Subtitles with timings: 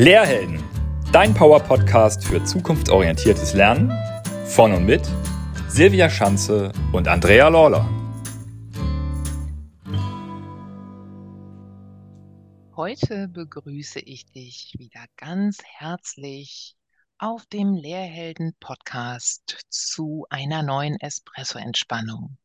[0.00, 0.64] Lehrhelden,
[1.12, 3.92] dein Power-Podcast für zukunftsorientiertes Lernen
[4.46, 5.06] von und mit
[5.68, 7.86] Silvia Schanze und Andrea Lawler.
[12.74, 16.76] Heute begrüße ich dich wieder ganz herzlich
[17.18, 22.38] auf dem Lehrhelden-Podcast zu einer neuen Espresso-Entspannung.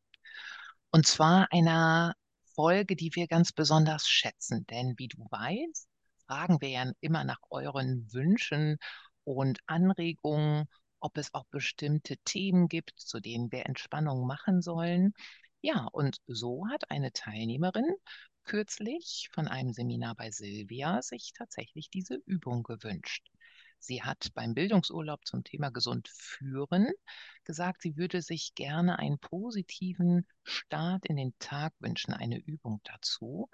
[0.90, 2.16] Und zwar einer
[2.54, 4.66] Folge, die wir ganz besonders schätzen.
[4.66, 5.88] Denn wie du weißt,
[6.26, 8.78] fragen wir ja immer nach euren Wünschen
[9.24, 10.66] und Anregungen,
[11.00, 15.12] ob es auch bestimmte Themen gibt, zu denen wir Entspannung machen sollen.
[15.60, 17.84] Ja, und so hat eine Teilnehmerin
[18.44, 23.26] kürzlich von einem Seminar bei Silvia sich tatsächlich diese Übung gewünscht.
[23.78, 26.88] Sie hat beim Bildungsurlaub zum Thema gesund führen
[27.44, 33.48] gesagt, sie würde sich gerne einen positiven Start in den Tag wünschen, eine Übung dazu.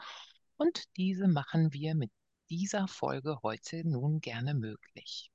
[0.57, 2.11] Und diese machen wir mit
[2.53, 5.31] dieser Folge heute nun gerne möglich.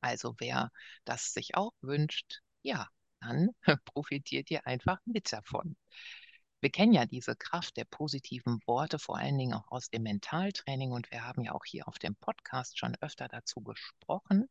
[0.00, 0.72] Also wer
[1.04, 2.88] das sich auch wünscht, ja,
[3.20, 3.50] dann
[3.84, 5.76] profitiert ihr einfach mit davon.
[6.60, 10.90] Wir kennen ja diese Kraft der positiven Worte, vor allen Dingen auch aus dem Mentaltraining
[10.90, 14.48] und wir haben ja auch hier auf dem Podcast schon öfter dazu gesprochen.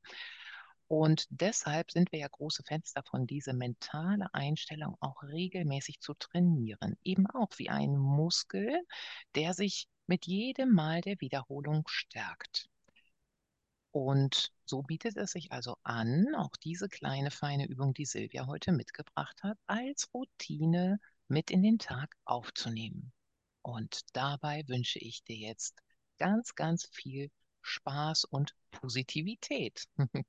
[0.87, 6.97] Und deshalb sind wir ja große Fans davon, diese mentale Einstellung auch regelmäßig zu trainieren.
[7.03, 8.77] Eben auch wie ein Muskel,
[9.35, 12.69] der sich mit jedem Mal der Wiederholung stärkt.
[13.91, 18.73] Und so bietet es sich also an, auch diese kleine feine Übung, die Silvia heute
[18.73, 23.13] mitgebracht hat, als Routine mit in den Tag aufzunehmen.
[23.61, 25.79] Und dabei wünsche ich dir jetzt
[26.17, 29.85] ganz, ganz viel Spaß und Positivität.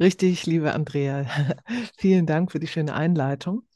[0.00, 1.26] Richtig, liebe Andrea.
[1.98, 3.66] Vielen Dank für die schöne Einleitung.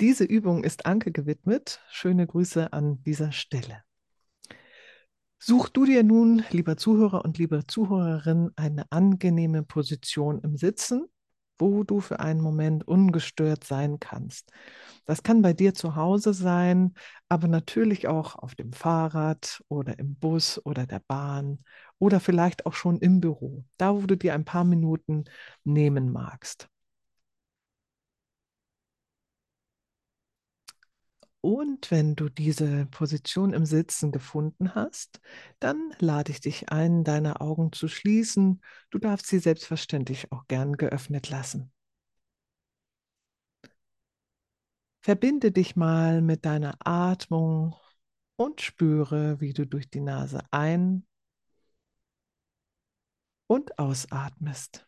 [0.00, 1.80] Diese Übung ist Anke gewidmet.
[1.90, 3.82] Schöne Grüße an dieser Stelle.
[5.38, 11.08] Such du dir nun, lieber Zuhörer und liebe Zuhörerin, eine angenehme Position im Sitzen
[11.58, 14.50] wo du für einen Moment ungestört sein kannst.
[15.04, 16.94] Das kann bei dir zu Hause sein,
[17.28, 21.64] aber natürlich auch auf dem Fahrrad oder im Bus oder der Bahn
[21.98, 25.24] oder vielleicht auch schon im Büro, da wo du dir ein paar Minuten
[25.64, 26.68] nehmen magst.
[31.46, 35.20] Und wenn du diese Position im Sitzen gefunden hast,
[35.60, 38.60] dann lade ich dich ein, deine Augen zu schließen.
[38.90, 41.72] Du darfst sie selbstverständlich auch gern geöffnet lassen.
[44.98, 47.76] Verbinde dich mal mit deiner Atmung
[48.34, 51.06] und spüre, wie du durch die Nase ein
[53.46, 54.85] und ausatmest.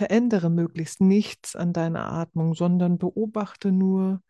[0.00, 4.22] Verändere möglichst nichts an deiner Atmung, sondern beobachte nur,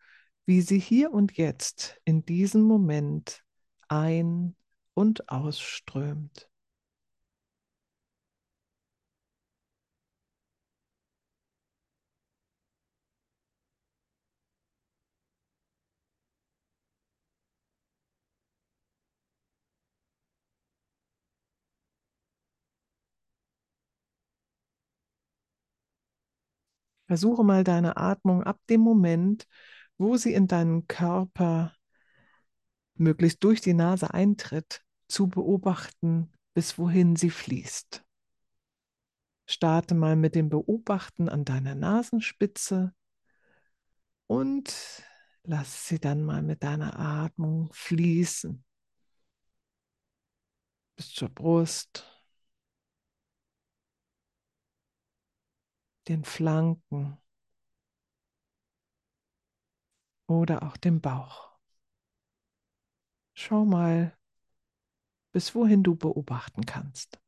[0.45, 3.41] wie sie hier und jetzt in diesem Moment
[3.87, 4.57] ein-
[4.95, 6.49] und ausströmt.
[27.11, 29.45] Versuche mal deine Atmung ab dem Moment,
[29.97, 31.75] wo sie in deinen Körper
[32.93, 38.01] möglichst durch die Nase eintritt, zu beobachten, bis wohin sie fließt.
[39.45, 42.93] Starte mal mit dem Beobachten an deiner Nasenspitze
[44.27, 45.03] und
[45.43, 48.63] lass sie dann mal mit deiner Atmung fließen
[50.95, 52.05] bis zur Brust,
[56.11, 57.17] den Flanken
[60.27, 61.51] oder auch dem Bauch.
[63.33, 64.15] Schau mal,
[65.33, 67.19] bis wohin du beobachten kannst.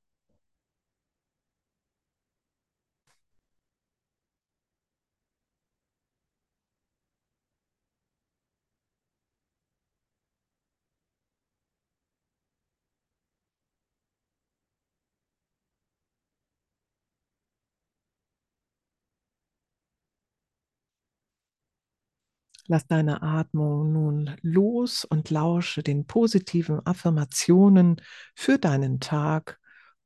[22.68, 28.02] Lass deine Atmung nun los und lausche den positiven Affirmationen
[28.36, 29.60] für deinen Tag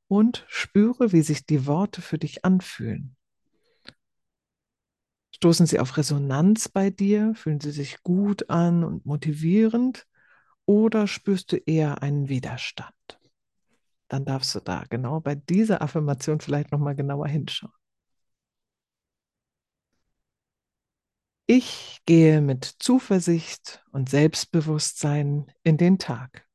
[0.07, 3.15] und spüre, wie sich die Worte für dich anfühlen.
[5.35, 7.35] Stoßen sie auf Resonanz bei dir?
[7.35, 10.07] Fühlen sie sich gut an und motivierend?
[10.65, 12.91] Oder spürst du eher einen Widerstand?
[14.07, 17.71] Dann darfst du da genau bei dieser Affirmation vielleicht nochmal genauer hinschauen.
[21.45, 26.47] Ich gehe mit Zuversicht und Selbstbewusstsein in den Tag.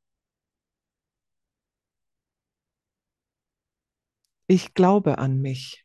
[4.49, 5.85] Ich glaube an mich.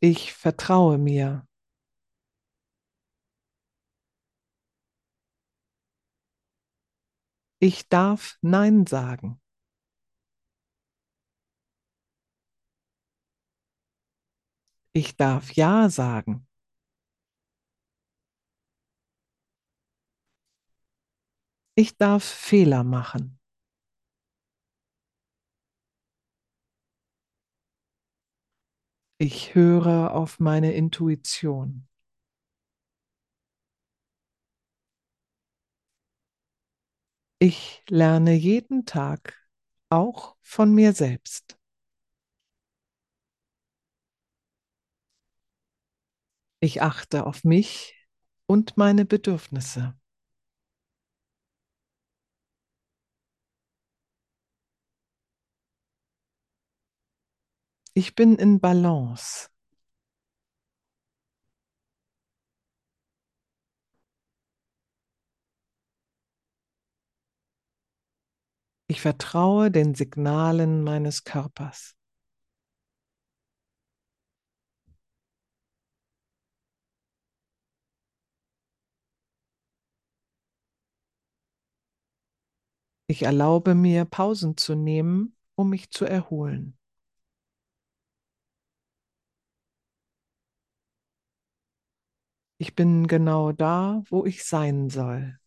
[0.00, 1.46] Ich vertraue mir.
[7.58, 9.40] Ich darf Nein sagen.
[14.96, 16.44] Ich darf Ja sagen.
[21.74, 23.38] Ich darf Fehler machen.
[29.18, 31.86] Ich höre auf meine Intuition.
[37.38, 39.34] Ich lerne jeden Tag
[39.90, 41.56] auch von mir selbst.
[46.66, 47.94] Ich achte auf mich
[48.46, 49.96] und meine Bedürfnisse.
[57.94, 59.48] Ich bin in Balance.
[68.88, 71.94] Ich vertraue den Signalen meines Körpers.
[83.08, 86.78] Ich erlaube mir, Pausen zu nehmen, um mich zu erholen.
[92.58, 95.38] Ich bin genau da, wo ich sein soll.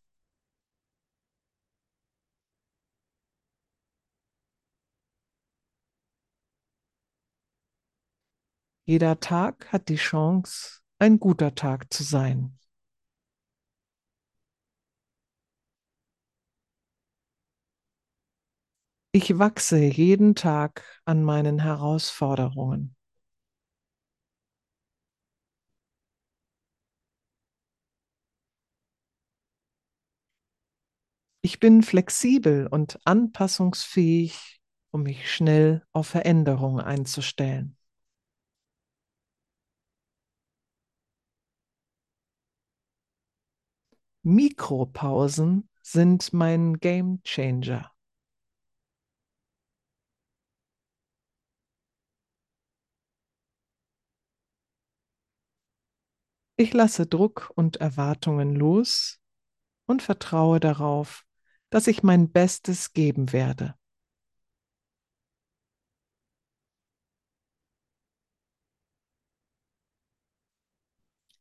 [8.83, 12.59] Jeder Tag hat die Chance, ein guter Tag zu sein.
[19.21, 22.95] Ich wachse jeden Tag an meinen Herausforderungen.
[31.42, 34.62] Ich bin flexibel und anpassungsfähig,
[34.92, 37.75] um mich schnell auf Veränderungen einzustellen.
[44.24, 47.92] Mikropausen sind mein Game Changer.
[56.61, 59.21] Ich lasse Druck und Erwartungen los
[59.85, 61.23] und vertraue darauf,
[61.69, 63.75] dass ich mein Bestes geben werde.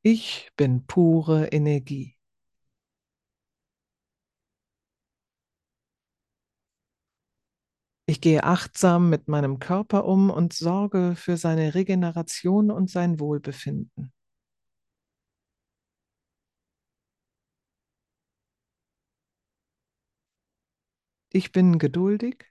[0.03, 2.17] Ich bin pure Energie.
[8.07, 14.13] Ich gehe achtsam mit meinem Körper um und sorge für seine Regeneration und sein Wohlbefinden.
[21.31, 22.45] Ich bin geduldig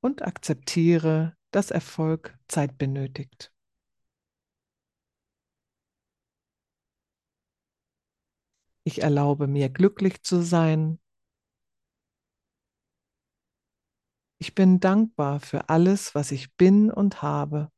[0.00, 3.52] und akzeptiere, dass Erfolg Zeit benötigt.
[8.84, 10.98] Ich erlaube mir glücklich zu sein.
[14.38, 17.70] Ich bin dankbar für alles, was ich bin und habe.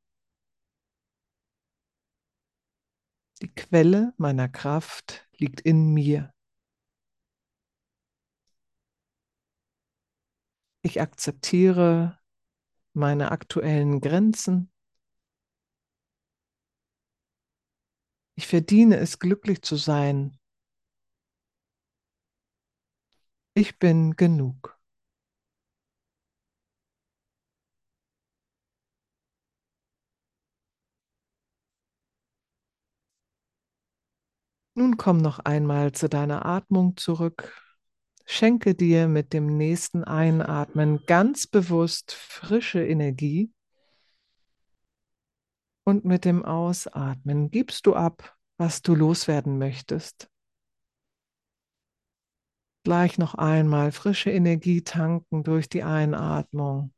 [3.43, 6.33] Die Quelle meiner Kraft liegt in mir.
[10.87, 12.21] Ich akzeptiere
[12.93, 14.71] meine aktuellen Grenzen.
[18.37, 20.39] Ich verdiene es, glücklich zu sein.
[23.55, 24.79] Ich bin genug.
[34.75, 37.66] Nun komm noch einmal zu deiner Atmung zurück.
[38.29, 43.53] Schenke dir mit dem nächsten Einatmen ganz bewusst frische Energie
[45.85, 50.29] und mit dem Ausatmen gibst du ab, was du loswerden möchtest.
[52.83, 56.93] Gleich noch einmal frische Energie tanken durch die Einatmung.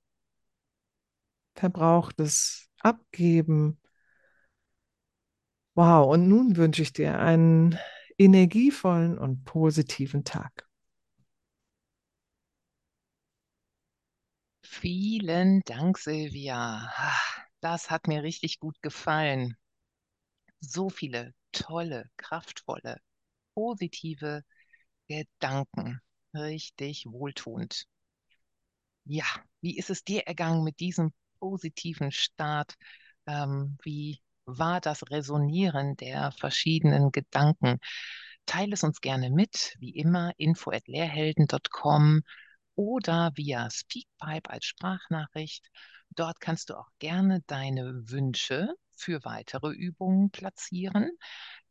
[1.54, 3.80] Verbrauchtes abgeben.
[5.74, 7.78] Wow, und nun wünsche ich dir einen
[8.16, 10.67] energievollen und positiven Tag.
[14.80, 16.92] Vielen Dank, Silvia.
[17.60, 19.56] Das hat mir richtig gut gefallen.
[20.60, 23.00] So viele tolle, kraftvolle,
[23.54, 24.44] positive
[25.08, 26.00] Gedanken.
[26.34, 27.86] Richtig wohltuend.
[29.04, 29.24] Ja,
[29.60, 32.74] wie ist es dir ergangen mit diesem positiven Start?
[33.26, 37.80] Ähm, wie war das Resonieren der verschiedenen Gedanken?
[38.46, 42.22] Teile es uns gerne mit, wie immer, info@lehrhelden.com
[42.78, 45.68] oder via Speakpipe als Sprachnachricht.
[46.10, 51.10] Dort kannst du auch gerne deine Wünsche für weitere Übungen platzieren.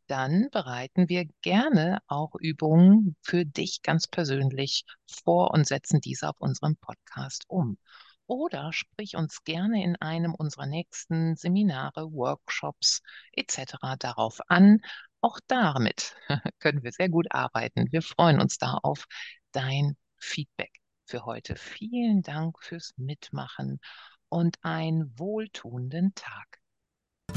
[0.06, 6.36] Dann bereiten wir gerne auch Übungen für dich ganz persönlich vor und setzen diese auf
[6.40, 7.78] unserem Podcast um.
[8.26, 13.00] Oder sprich uns gerne in einem unserer nächsten Seminare, Workshops
[13.32, 13.96] etc.
[13.98, 14.82] darauf an.
[15.22, 16.14] Auch damit
[16.58, 17.90] können wir sehr gut arbeiten.
[17.92, 19.06] Wir freuen uns da auf
[19.52, 20.77] dein Feedback
[21.08, 21.56] für heute.
[21.56, 23.80] Vielen Dank fürs Mitmachen
[24.28, 26.58] und einen wohltuenden Tag.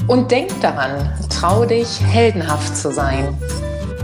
[0.08, 3.36] Und denk daran, trau dich, heldenhaft zu sein.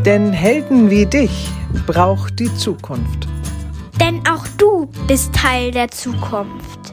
[0.05, 1.51] Denn Helden wie dich
[1.87, 3.29] braucht die Zukunft.
[4.01, 6.88] Denn auch du bist Teil der Zukunft.